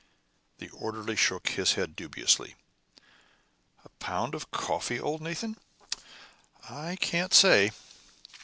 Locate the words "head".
1.73-1.95